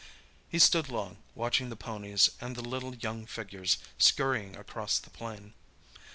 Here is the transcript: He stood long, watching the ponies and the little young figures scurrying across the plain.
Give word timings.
He 0.49 0.57
stood 0.57 0.89
long, 0.89 1.17
watching 1.35 1.69
the 1.69 1.75
ponies 1.75 2.31
and 2.41 2.55
the 2.55 2.63
little 2.63 2.95
young 2.95 3.27
figures 3.27 3.77
scurrying 3.99 4.55
across 4.55 4.97
the 4.97 5.11
plain. 5.11 5.53